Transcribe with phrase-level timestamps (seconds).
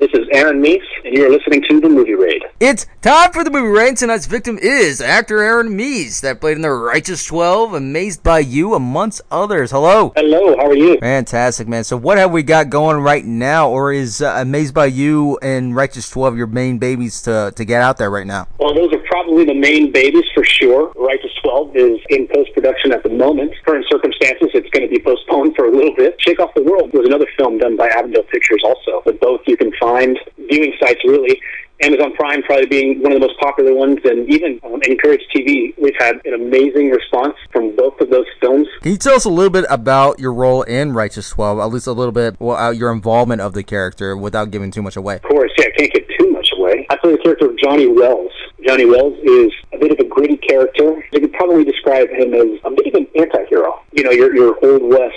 [0.00, 2.40] This is Aaron Meese, and you're listening to The Movie Raid.
[2.60, 3.96] It's time for The Movie Raid.
[3.96, 8.74] Tonight's victim is actor Aaron Meese, that played in The Righteous 12, Amazed by You,
[8.74, 9.72] amongst others.
[9.72, 10.12] Hello.
[10.14, 10.98] Hello, how are you?
[11.00, 11.82] Fantastic, man.
[11.82, 15.74] So, what have we got going right now, or is uh, Amazed by You and
[15.74, 18.46] Righteous 12 your main babies to, to get out there right now?
[18.60, 20.92] Well, those are probably the main babies for sure.
[20.94, 23.52] Righteous 12 is in post production at the moment.
[23.66, 26.14] Current circumstances, it's going to be postponed for a little bit.
[26.20, 29.56] Shake Off the World was another film done by Avondale Pictures also, but both you
[29.56, 30.18] can find
[30.48, 31.40] viewing sites really.
[31.80, 35.74] Amazon Prime probably being one of the most popular ones, and even um, Encourage TV,
[35.78, 38.66] we've had an amazing response from both of those films.
[38.82, 41.86] Can you tell us a little bit about your role in Righteous 12, at least
[41.86, 45.16] a little bit well, uh, your involvement of the character without giving too much away?
[45.16, 46.84] Of course, yeah, I can't give too much away.
[46.90, 48.32] I play the character of Johnny Wells.
[48.66, 51.04] Johnny Wells is a bit of a gritty character.
[51.12, 53.82] You could probably describe him as a bit of an anti-hero.
[53.92, 55.14] You know, your, your Old West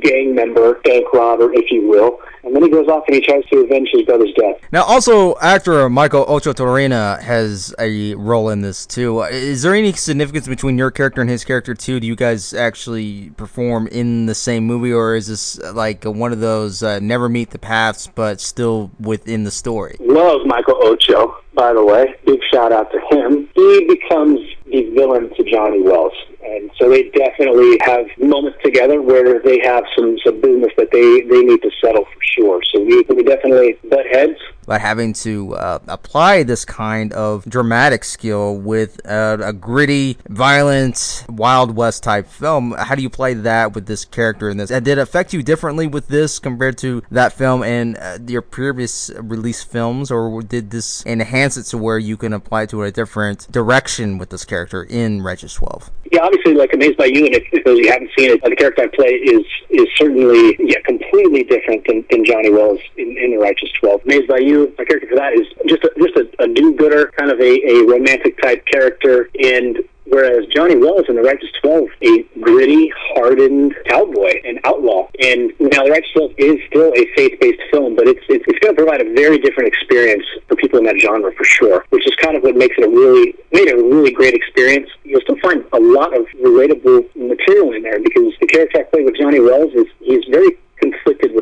[0.00, 2.20] gang member, bank robber, if you will.
[2.42, 4.56] And then he goes off and he tries to avenge his brother's death.
[4.72, 9.22] Now, also, actor Michael Ochotorena has a role in this too.
[9.22, 12.00] Is there any significance between your character and his character too?
[12.00, 16.40] Do you guys actually perform in the same movie, or is this like one of
[16.40, 19.96] those uh, never meet the paths but still within the story?
[20.00, 22.14] Love Michael Ocho, by the way.
[22.24, 23.48] Big shout out to him.
[23.54, 26.14] He becomes the villain to Johnny Wells.
[26.42, 31.20] And so they definitely have moments together where they have some, some business that they,
[31.22, 32.62] they need to settle for sure.
[32.72, 34.38] So we, we definitely butt heads.
[34.66, 41.26] But having to uh, apply this kind of dramatic skill with a, a gritty, violent,
[41.28, 44.70] Wild West type film, how do you play that with this character in this?
[44.70, 48.42] And did it affect you differently with this compared to that film and uh, your
[48.42, 52.84] previous release films, or did this enhance it to where you can apply it to
[52.84, 55.90] a different direction with this character in Righteous 12?
[56.12, 58.48] Yeah, obviously, like Amazed by You, and if, if those you haven't seen it, uh,
[58.48, 63.16] the character I play is is certainly yeah completely different than, than Johnny Wells in,
[63.18, 64.02] in The Righteous 12.
[64.04, 67.30] Amazed by You, my character for that is just a, just a, a do-gooder, kind
[67.30, 69.78] of a, a romantic type character, and
[70.10, 75.08] whereas Johnny Wells in The Righteous 12, a gritty, hardened cowboy and outlaw.
[75.22, 78.74] And now The Righteous 12 is still a faith-based film, but it's it's, it's going
[78.74, 82.14] to provide a very different experience for people in that genre for sure, which is
[82.16, 84.88] kind of what makes it a really made it a really great experience.
[85.04, 89.04] You'll still find a lot of relatable material in there because the character I play
[89.04, 90.58] with Johnny Wells is he's very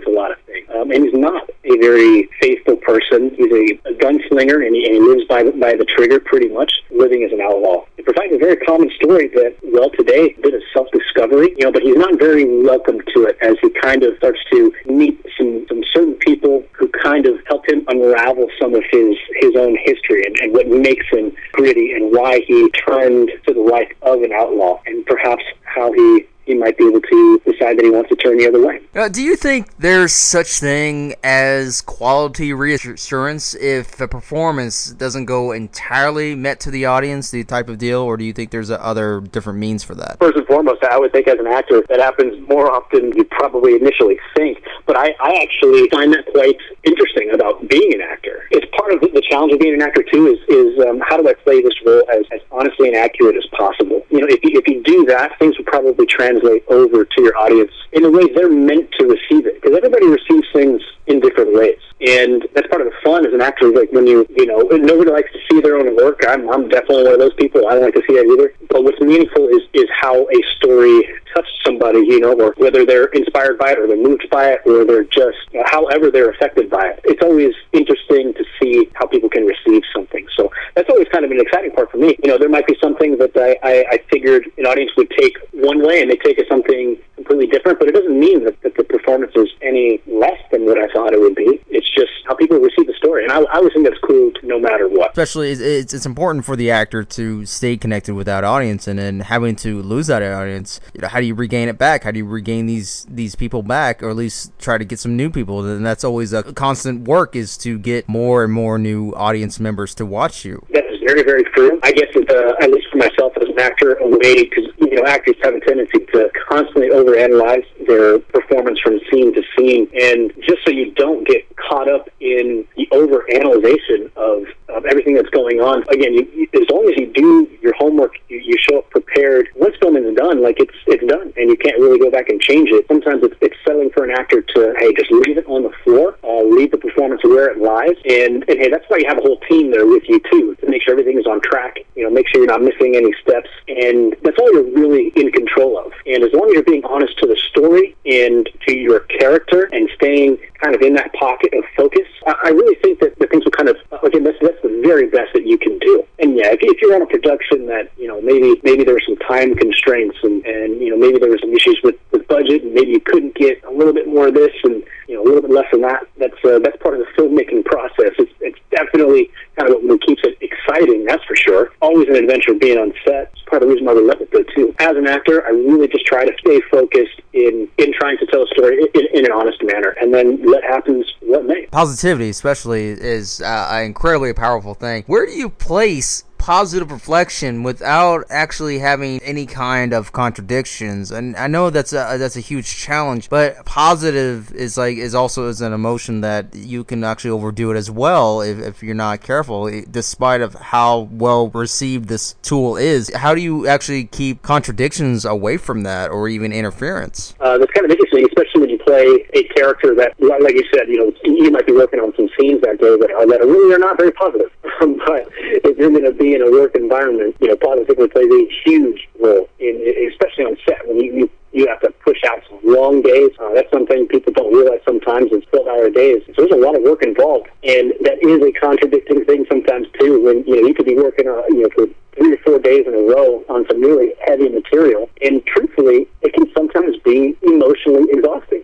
[0.09, 0.67] a lot of things.
[0.75, 3.31] Um, and he's not a very faithful person.
[3.37, 6.49] He's a, a gunslinger, and he, and he lives by the, by the trigger pretty
[6.49, 7.85] much, living as an outlaw.
[7.97, 11.73] It provides a very common story that, well, today, a bit of self-discovery, you know,
[11.73, 15.67] but he's not very welcome to it as he kind of starts to meet some,
[15.69, 20.25] some certain people who kind of help him unravel some of his, his own history
[20.25, 24.33] and, and what makes him gritty and why he turned to the life of an
[24.33, 28.17] outlaw and perhaps how he he might be able to decide that he wants to
[28.17, 28.81] turn the other way.
[28.95, 35.53] Uh, do you think there's such thing as quality reassurance if a performance doesn't go
[35.53, 39.21] entirely met to the audience, the type of deal, or do you think there's other
[39.21, 40.19] different means for that?
[40.19, 43.25] First and foremost, I would think as an actor that happens more often than you
[43.25, 44.63] probably initially think.
[44.87, 48.49] But I, I actually find that quite interesting about being an actor.
[48.51, 50.27] It's part of the, challenge of being an actor too.
[50.27, 53.47] Is is um, how do I play this role as, as honestly and accurate as
[53.57, 54.05] possible?
[54.11, 57.37] You know, if you, if you do that, things will probably translate over to your
[57.37, 59.61] audience in a way they're meant to receive it.
[59.61, 61.79] Because everybody receives things in different ways.
[62.01, 63.73] And that's part of the fun as an actor.
[63.73, 66.23] Like when you, you know, nobody likes to see their own work.
[66.29, 67.67] I'm, I'm definitely one of those people.
[67.67, 68.55] I don't like to see that either.
[68.71, 73.59] But what's meaningful is, is how a story touched you know, or whether they're inspired
[73.59, 76.89] by it or they're moved by it or they're just, know, however they're affected by
[76.89, 77.01] it.
[77.05, 80.27] It's always interesting to see how people can receive something.
[80.37, 82.17] So that's always kind of an exciting part for me.
[82.23, 85.37] You know, there might be something that I, I, I figured an audience would take
[85.53, 86.97] one way and they take it something
[87.29, 90.79] completely different, but it doesn't mean that, that the performance is any less than what
[90.79, 91.61] I thought it would be.
[91.69, 94.59] It's just how people receive the story, and I, I always think that's cool no
[94.59, 95.11] matter what.
[95.11, 99.21] Especially, it's, it's important for the actor to stay connected with that audience, and then
[99.21, 102.05] having to lose that audience, you know, how do you regain it back?
[102.05, 105.17] How do you regain these these people back, or at least try to get some
[105.17, 105.65] new people?
[105.65, 109.95] And that's always a constant work is to get more and more new audience members
[109.97, 110.65] to watch you.
[110.71, 111.79] That very, very true.
[111.83, 115.05] I guess, uh, at least for myself as an actor, a way because you know
[115.05, 120.65] actors have a tendency to constantly overanalyze their performance from scene to scene, and just
[120.65, 125.83] so you don't get caught up in the overanalyzation of, of everything that's going on.
[125.91, 128.15] Again, you, as long as you do your homework,
[128.49, 129.49] you, show up prepared.
[129.55, 132.41] Once filming is done, like it's it's done, and you can't really go back and
[132.41, 132.87] change it.
[132.89, 136.17] Sometimes it's, it's settling for an actor to hey, just leave it on the floor,
[136.25, 139.23] uh, leave the performance where it lies, and and hey, that's why you have a
[139.23, 141.79] whole team there with you too to make sure everything is on track.
[141.95, 145.31] You know, make sure you're not missing any steps, and that's all you're really in
[145.33, 145.93] control of.
[146.07, 149.89] And as long as you're being honest to the story and to your character and
[149.97, 153.45] staying kind of in that pocket of focus, I, I, really think that the things
[153.45, 156.05] will kind of again that's that's the very best that you can do.
[156.53, 159.55] If, if you're on a production that you know maybe maybe there were some time
[159.55, 162.93] constraints and and you know maybe there were some issues with with budget and maybe
[162.93, 165.51] you couldn't get a little bit more of this and you know a little bit
[165.51, 166.07] less than that.
[166.19, 168.13] That's uh, that's part of the filmmaking process.
[168.19, 171.05] It's it's definitely kind of what keeps it exciting.
[171.05, 171.73] That's for sure.
[171.81, 173.31] Always an adventure being on set.
[173.33, 174.75] It's part of the reason why we love it though too.
[174.79, 178.43] As an actor, I really just try to stay focused in in trying to tell
[178.43, 181.67] a story in, in an honest manner, and then let happens what may.
[181.67, 185.05] Positivity, especially, is uh, an incredibly powerful thing.
[185.07, 191.11] Where do you place positive reflection without actually having any kind of contradictions.
[191.11, 195.49] And I know that's a that's a huge challenge, but positive is like is also
[195.49, 199.21] is an emotion that you can actually overdo it as well if, if you're not
[199.21, 199.71] careful.
[199.91, 205.57] Despite of how well received this tool is, how do you actually keep contradictions away
[205.57, 207.35] from that or even interference?
[207.41, 211.13] Uh, that's kind of interesting, especially play a character that, like you said, you know,
[211.25, 214.13] you might be working on some scenes that day that, that really are not very
[214.13, 214.51] positive.
[214.81, 215.29] but
[215.61, 219.09] if you're going to be in a work environment, you know, positivity plays a huge
[219.21, 219.77] role, in,
[220.09, 223.31] especially on set when you, you you have to push out some long days.
[223.41, 225.33] Uh, that's something people don't realize sometimes.
[225.33, 226.23] It's 12 hour days.
[226.37, 227.49] So there's a lot of work involved.
[227.65, 231.27] And that is a contradicting thing sometimes, too, when, you know, you could be working,
[231.27, 234.51] uh, you know, for three or four days in a row on some really heavy
[234.51, 235.09] material.
[235.23, 238.63] And truthfully, it can sometimes be emotionally exhausting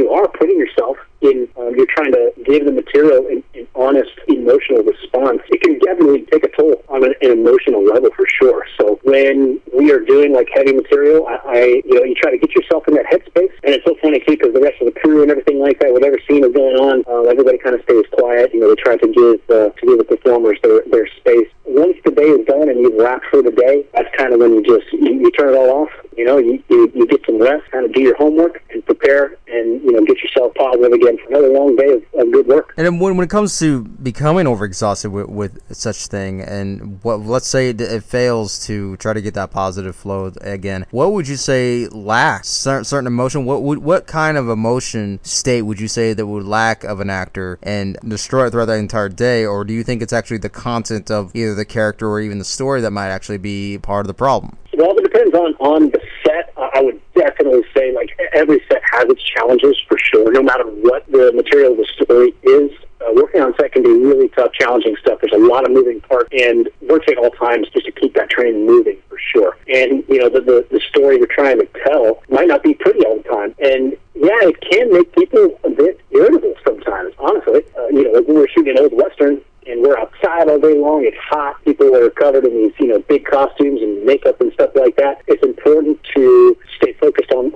[0.00, 4.10] you are putting yourself in, um, you're trying to give the material an, an honest
[4.28, 8.64] emotional response, it can definitely take a toll on an, an emotional level for sure.
[8.80, 12.38] So when we are doing like heavy material, I, I you know, you try to
[12.38, 14.98] get yourself in that headspace, and it's so funny too because the rest of the
[15.00, 18.04] crew and everything like that, whatever scene is going on, uh, everybody kind of stays
[18.12, 18.54] quiet.
[18.54, 21.48] You know, they try to give uh, to give the performers their their space.
[21.66, 24.54] Once the day is done and you've wrapped for the day, that's kind of when
[24.54, 25.92] you just you, you turn it all off.
[26.16, 28.62] You know, you, you you get some rest, kind of do your homework,
[28.94, 32.46] prepare, and you know, get yourself positive again for another long day of, of good
[32.46, 32.74] work.
[32.76, 37.20] And then when, when it comes to becoming overexhausted with, with such thing, and what
[37.20, 41.36] let's say it, fails to try to get that positive flow again, what would you
[41.36, 43.44] say lacks certain, certain emotion?
[43.44, 47.10] What would what kind of emotion state would you say that would lack of an
[47.10, 50.48] actor and destroy it throughout the entire day, or do you think it's actually the
[50.48, 54.08] content of either the character or even the story that might actually be part of
[54.08, 54.56] the problem?
[54.76, 56.52] Well, it depends on on the set.
[56.56, 60.32] I would definitely say like every set has its challenges for sure.
[60.32, 62.70] No matter what the material of the story is,
[63.00, 65.18] uh, working on set can be really tough, challenging stuff.
[65.20, 68.30] There's a lot of moving parts, and working at all times just to keep that
[68.30, 69.56] train moving for sure.
[69.68, 73.04] And you know, the, the the story you're trying to tell might not be pretty
[73.04, 77.14] all the time, and yeah, it can make people a bit irritable sometimes.
[77.18, 80.76] Honestly, uh, you know, when we're shooting an old western, and we're outside all day
[80.76, 81.04] long.
[81.04, 81.62] It's hot.
[81.64, 85.22] People are covered in these, you know, big costumes and makeup and stuff like that.
[85.28, 86.56] It's important to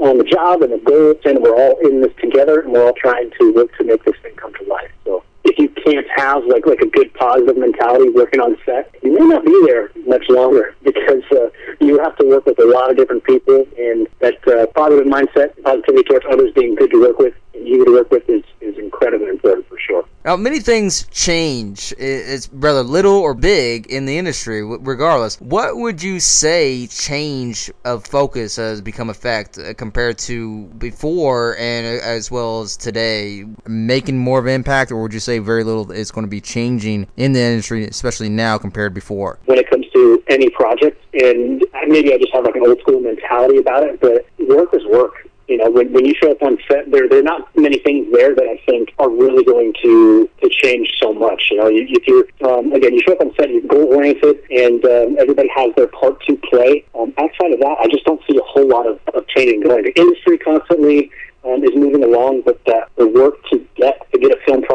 [0.05, 2.95] on, the job and the goals, and we're all in this together, and we're all
[2.97, 4.91] trying to work to make this thing come to life.
[5.05, 9.13] So if you can't have like like a good positive mentality working on set, you
[9.13, 11.49] may not be there much longer because uh,
[11.81, 15.61] you have to work with a lot of different people, and that uh, positive mindset,
[15.63, 19.29] positivity towards others, being good to work with, easy to work with is is incredibly
[19.29, 20.05] important for sure.
[20.25, 21.93] Now, many things change.
[21.99, 25.39] It's whether little or big in the industry, regardless.
[25.39, 32.01] What would you say change of focus has become a fact compared to before and
[32.01, 33.45] uh, as well as today?
[33.67, 36.41] Making more of an impact, or would you say very little is going to be
[36.41, 39.39] changing in the industry, especially now compared before?
[39.45, 43.01] When it comes to any project, and maybe I just have like an old school
[43.01, 46.59] mentality about it, but work is work you know, when, when you show up on
[46.69, 50.29] set, there there are not many things there that I think are really going to
[50.43, 51.49] to change so much.
[51.51, 54.85] You know, if you're um, again, you show up on set, you're goal oriented, and
[54.85, 56.85] um, everybody has their part to play.
[56.99, 59.85] Um, outside of that, I just don't see a whole lot of, of changing going.
[59.85, 61.11] The industry constantly
[61.45, 63.64] um, is moving along, but that the work to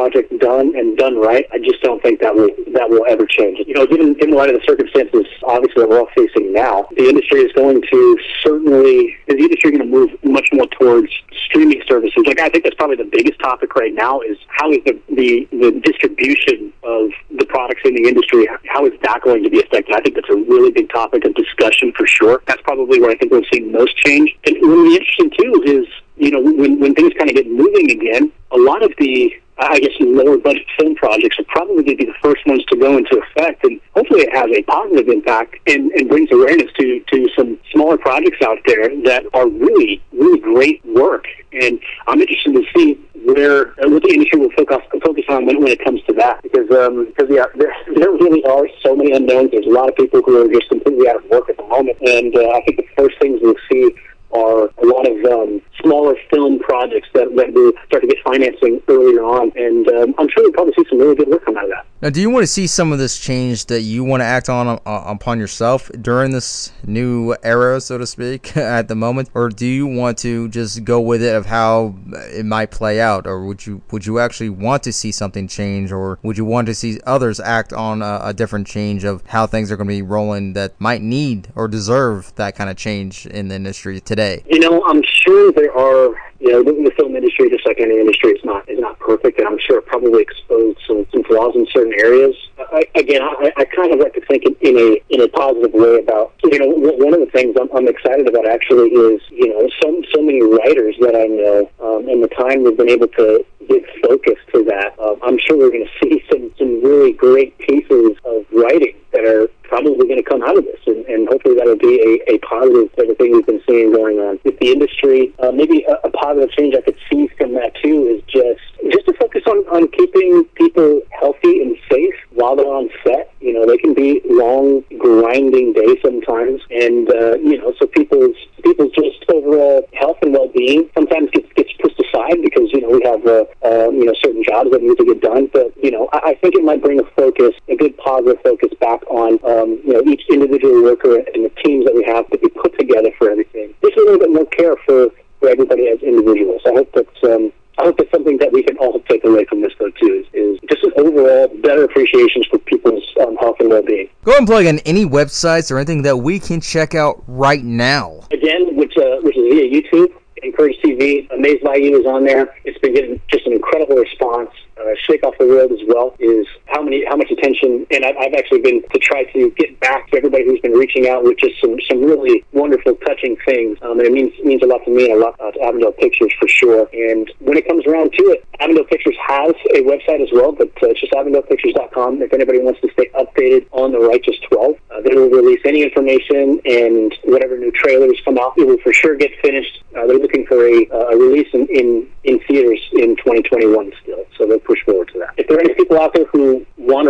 [0.09, 3.59] project done and done right, I just don't think that will that will ever change.
[3.65, 7.07] You know, given in light of the circumstances, obviously that we're all facing now, the
[7.07, 11.11] industry is going to certainly the industry going to move much more towards
[11.45, 12.23] streaming services.
[12.25, 15.47] Like I think that's probably the biggest topic right now is how is the the,
[15.51, 19.93] the distribution of the products in the industry how is that going to be affected?
[19.93, 22.41] I think that's a really big topic of discussion for sure.
[22.47, 24.35] That's probably where I think we'll see most change.
[24.45, 25.87] And what will be interesting too is
[26.19, 29.79] you know, when, when things kind of get moving again, a lot of the, I
[29.79, 32.97] guess, lower budget film projects are probably going to be the first ones to go
[32.97, 33.63] into effect.
[33.63, 37.97] And hopefully it has a positive impact and, and brings awareness to, to some smaller
[37.97, 41.25] projects out there that are really, really great work.
[41.53, 42.93] And I'm interested to see
[43.25, 46.43] where what the industry will focus focus on when, when it comes to that.
[46.43, 49.51] Because um, because yeah, there, there really are so many unknowns.
[49.51, 51.97] There's a lot of people who are just completely out of work at the moment,
[52.01, 53.89] and uh, I think the first things we'll see
[54.31, 58.81] are a lot of um, smaller film projects that, that will start to get financing
[58.87, 59.51] earlier on.
[59.55, 61.85] And um, I'm sure we'll probably see some really good work come out of that.
[62.01, 64.47] Now, do you want to see some of this change that you want to act
[64.47, 69.49] on uh, upon yourself during this new era, so to speak, at the moment, or
[69.49, 73.45] do you want to just go with it of how it might play out, or
[73.45, 76.73] would you would you actually want to see something change, or would you want to
[76.73, 80.01] see others act on a, a different change of how things are going to be
[80.01, 84.41] rolling that might need or deserve that kind of change in the industry today?
[84.47, 87.99] You know, I'm sure there are you know, the, the film industry, just like any
[87.99, 91.55] industry, is not is not perfect, and I'm sure it probably exposed some, some flaws
[91.55, 92.35] in certain areas.
[92.57, 95.73] I, again, I, I kind of like to think in, in a in a positive
[95.73, 99.49] way about you know one of the things I'm, I'm excited about actually is you
[99.49, 103.07] know so so many writers that I know, um, and the time we've been able
[103.19, 104.97] to give focus to that.
[104.99, 109.25] Um, I'm sure we're going to see some some really great pieces of writing that
[109.25, 109.49] are
[109.81, 112.91] probably going to come out of this, and, and hopefully that'll be a, a positive
[113.17, 115.33] thing we've been seeing going on with the industry.
[115.39, 119.05] Uh, maybe a, a positive change I could see from that too is just just
[119.07, 123.33] to focus on, on keeping people healthy and safe while they're on set.
[123.41, 128.35] You know, they can be long, grinding days sometimes, and uh, you know, so people's
[128.63, 132.89] people's just overall health and well being sometimes gets gets pushed aside because you know
[132.89, 135.49] we have uh, uh, you know certain jobs that need to get done.
[135.51, 138.69] But you know, I, I think it might bring a focus, a good positive focus
[138.79, 142.37] back on um, you know each individual worker and the teams that we have to
[142.37, 143.73] be put together for everything.
[143.81, 145.09] Just a little bit more care for
[145.39, 146.61] for everybody as individuals.
[146.65, 149.61] I hope that's um, I hope that's something that we can all take away from
[149.61, 153.69] this, though, too, is, is just an overall better appreciation for people's um, health and
[153.69, 154.09] well-being.
[154.25, 158.19] Go and plug in any websites or anything that we can check out right now.
[158.31, 160.13] Again, which uh, which is via YouTube.
[160.41, 162.55] Encourage TV, Amazed by You is on there.
[162.63, 166.47] It's been getting just an incredible response uh, Shake Off the World as well is
[166.71, 170.09] how many how much attention and I've, I've actually been to try to get back
[170.11, 173.77] to everybody who's been reaching out with just some some really wonderful touching things.
[173.81, 175.91] Um, and it means means a lot to me and a lot uh, to Avondale
[175.93, 176.87] Pictures for sure.
[176.93, 180.69] And when it comes around to it Avondale Pictures has a website as well but
[180.83, 185.01] uh, it's just AvondalePictures.com if anybody wants to stay updated on the Righteous 12 uh,
[185.01, 189.15] they will release any information and whatever new trailers come out it will for sure
[189.15, 189.83] get finished.
[189.95, 194.25] Uh, they're looking for a, uh, a release in, in in theaters in 2021 still
[194.37, 195.33] so they'll push forward to that.
[195.37, 196.25] If there are any people out there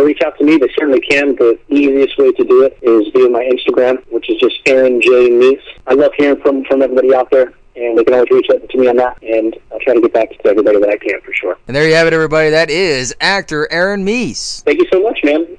[0.00, 1.36] to reach out to me, they certainly can.
[1.36, 5.30] The easiest way to do it is via my Instagram, which is just Aaron J.
[5.30, 5.62] Meese.
[5.86, 8.78] I love hearing from, from everybody out there and they can always reach out to
[8.78, 11.32] me on that, and I'll try to get back to everybody that I can for
[11.32, 11.56] sure.
[11.66, 12.50] And there you have it, everybody.
[12.50, 14.62] That is actor Aaron Meese.
[14.64, 15.49] Thank you so much, man.